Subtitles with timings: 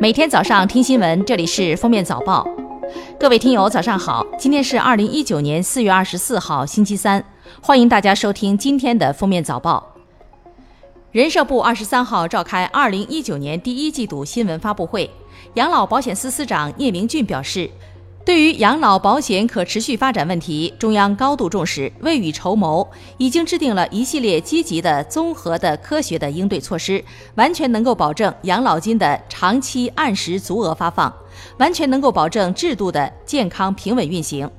[0.00, 2.46] 每天早上听新闻，这里是封面早报。
[3.18, 4.24] 各位听友，早上好！
[4.38, 7.24] 今天是二零一九年四月二十四号，星期三。
[7.60, 9.94] 欢迎大家收听今天的封面早报。
[11.10, 15.10] 人社部二十三号召开二零一九年第一季度新闻发布会，
[15.54, 17.68] 养老保险司司长聂明俊表示。
[18.24, 22.86] 对于养老保险可持续发展问题，中央高度重视，未雨绸缪，
[23.16, 27.02] 已经制定了一系列积极的、综合的、科学的应对措施，
[27.36, 31.10] 完全能够保证养老金的长期按时足额发放，
[31.56, 34.50] 完全能够保证制度的健康平稳运行。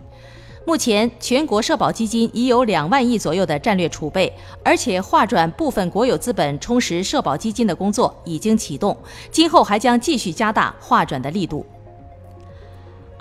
[0.65, 4.33] 目前，全国社保基金已有两万亿左右的战略储备，
[4.63, 8.97] 而且划转部分国有资本充实社保基金的工作已经启动，
[9.31, 11.63] 今后还将继续加大划转的力度。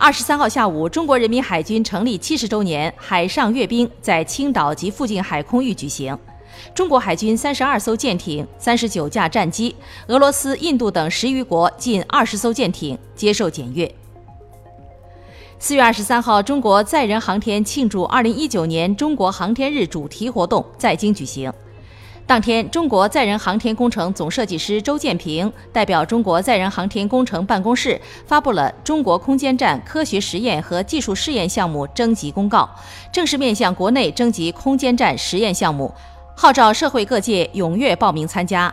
[0.01, 6.17] 二十三号下午，中国人民海军成立七十周年海上阅兵在青岛及附近海空域举行。
[6.73, 9.75] 中国海军三十二艘舰艇、三十九架战机，
[10.07, 13.93] 俄罗斯、印度等十余国近二十艘舰艇接受检阅。
[15.59, 21.53] 四月二十三号，中国载人航天庆祝二零一九年中国航天日主题活动在京举行。
[22.29, 32.69] 当天，中国载人航天工程总设计师周建平代表中国载人航天工程办公室发布了中国空间站科学实验和技术试验项目征集公告，
[33.11, 35.91] 正式面向国内征集空间站实验项目，
[36.37, 38.73] 号召社会各界踊跃报名参加。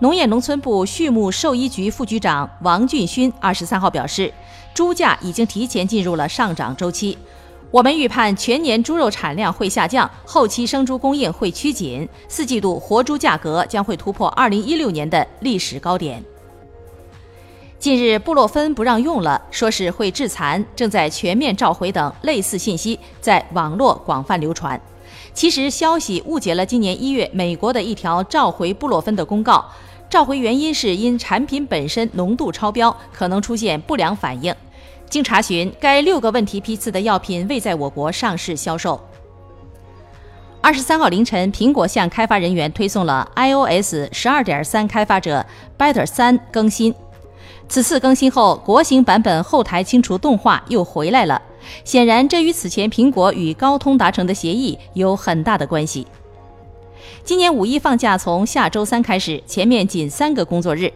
[0.00, 4.30] 农业农村部畜牧兽医局副局长王俊勋二十三号表示，
[4.74, 7.16] 猪价已经提前进入了上涨周期。
[7.72, 16.22] 我们预判全年猪肉产量会下降，后期生猪供应会趋紧，四季度活猪价格将会突破二零一六年的历史高点。
[17.78, 24.78] 近日，布洛芬不让用了，说是会致残，正在全面召回等类似信息在网络广泛流传。
[25.32, 29.64] 其实，消息误解了今年一月美国的一条召回布洛芬的公告，
[30.10, 34.54] 召回原因是因产品本身浓度超标，可能出现不良反应。
[35.12, 38.98] 经查询，该六个问题批次的药品未在我国上市销售。
[40.62, 45.44] 二十三号凌晨，苹果向开发人员推送了 iOS 十二点三开发者
[45.76, 46.94] Better 三更新。
[47.68, 51.42] 此次更新后，国行版本后台清除动画又回来了。
[51.84, 56.06] 显然，这与此前苹果与高通达成的协议有很大的关系。
[57.22, 60.90] 今年五一放假从下周三开始，前面仅三个工作日。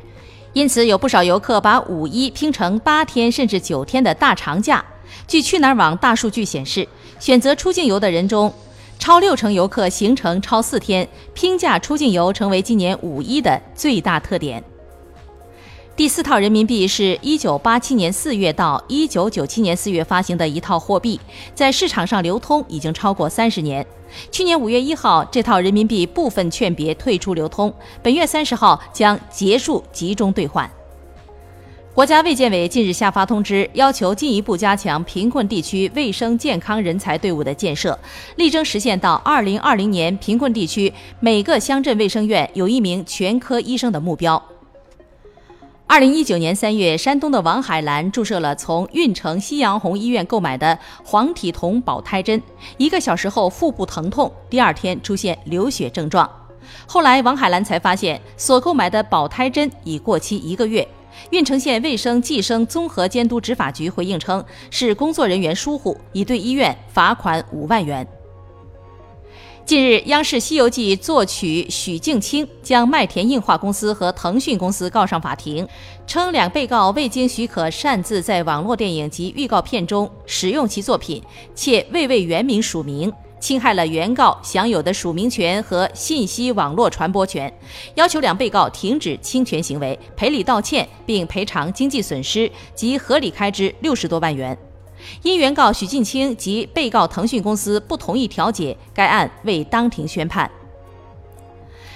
[0.56, 4.82] 因此，有不少游客把五一拼成八天甚至九天的大长假。
[5.28, 6.88] 据去哪儿网大数据显示，
[7.20, 8.50] 选择出境游的人中，
[8.98, 14.64] 超六成游客行程超四天，拼假出境游成为今年五一的最大特点。
[15.96, 21.18] 第四套人民币是一九八七年四月到一九九七年四月发行的一套货币，
[21.54, 23.84] 在市场上流通已经超过三十年。
[24.30, 30.70] 去年五月一号，这套人民币部分券别退出流通，本月三十号将结束集中兑换。
[31.94, 37.98] 国家卫健委近日下发通知，要求进一步加强贫困地区卫生健康人才队伍的建设，
[38.36, 44.40] 力争实现到二零二零年贫困地区每个乡镇卫生院有一名全科医生的目标。
[45.88, 52.42] 二零一九年三月，山东的王海兰注射了从运城夕阳红医院购买的黄体酮保胎针，
[52.76, 56.28] 一个小时后腹部疼痛，第二天出现流血症状。
[56.86, 60.86] 后来王海兰才发现所购买的保胎针已过期一个月。
[61.30, 68.06] 运城县卫生计生综合监督执法局回应称，是工作人员疏忽，已对医院罚款五万元。
[69.66, 75.66] 近日，央视《西游记》作曲许镜清将麦田映画公司和腾讯公司告上法庭，
[76.06, 81.20] 称两被告未经许可擅自在网络电影及预告片中使用其作品，
[81.56, 87.52] 且未为原名署名，侵害了原告享有的署名权和信息网络传播权，
[87.96, 94.56] 要求两被告停止侵权行为，赔礼道歉，并赔偿经济损失及合理开支六十多万元。
[95.22, 100.50] 因原告许进清及被告腾讯公司不同意调解，该案未当庭宣判。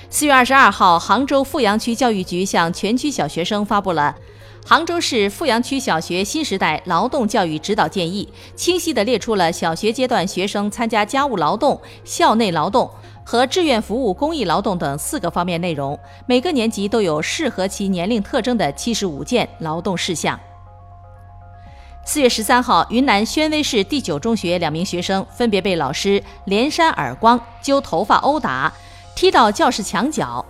[0.08, 4.16] 四月二十二号，杭州富阳区教育局向全区小学生发布了
[4.66, 12.90] 杭州市富阳区小学新时代劳动教育指导建议，清晰地列出了小学阶段学生参加家务劳动、校内劳动
[13.24, 20.38] 和志愿服务、公益劳动等四个方面内容，每个年级都有适合其年龄特征的七十五件劳动事项。
[22.04, 28.72] 四月十三号，云南宣威市第九中学两名学生分别被老师连扇耳光、揪头发、殴打、
[29.14, 30.44] 踢到教室墙角。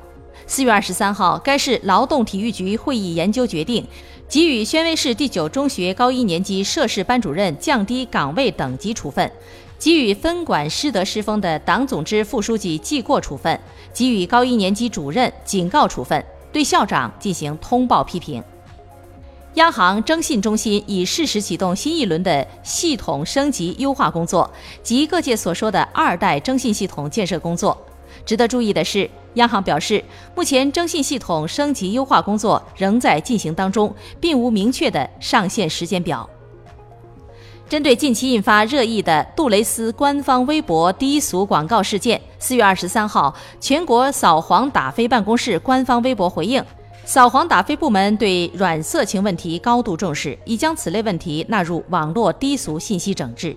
[0.47, 3.87] 四月二十三号，该市劳动体育局会议研究决定，
[4.29, 9.31] 给予宣威市第九中学高一年级涉事班主任降低岗位等级处分，
[9.79, 13.61] 给予分管师德师风的党总支副书记记过处分，
[13.93, 18.43] 给予高一年级主任警告处分，对校长进行通报批评。
[19.55, 24.49] 央行征信中心已适时启动新一轮的系统升级优化工作，
[24.81, 27.76] 及各界所说的“二代征信系统”建设工作。
[28.25, 30.02] 值得注意的是，央行表示，
[30.37, 36.29] 目前征信系统升级优化工作仍在进行当中，并无明确的上线时间表。
[37.69, 46.64] 针对近期引发热议的杜蕾斯官方微博低俗广告事件，四月二十三号，全国扫黄打非办公室官方微博回应。
[47.10, 53.56] 扫黄打非部门对软色情问题高度重视，已将此类问题纳入网络低俗信息整治。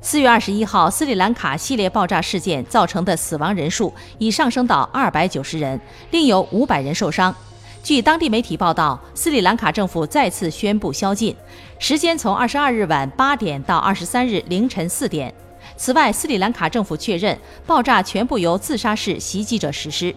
[0.00, 5.78] 四月二十一号，斯里兰卡系列爆炸事件造成的死亡人数已上升到二百九十人，
[6.10, 7.36] 另有五百人受伤。
[7.82, 11.36] 据当地媒体报道，斯里兰卡政府再次宣布宵禁，
[11.78, 15.34] 时间从二十二日晚八点到二十三日凌晨四点。
[15.76, 20.16] 此外，斯里兰卡政府确认爆炸全部由自杀式袭击者实施。